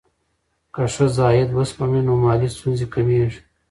[0.73, 3.39] که ښځه عاید وسپموي، نو مالي ستونزې کمېږي.